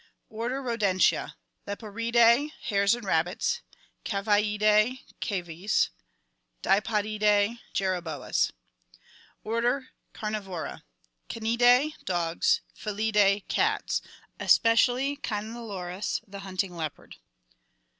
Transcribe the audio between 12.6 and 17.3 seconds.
Felidae. Cats. Especially Cynalums, the hunting leopard.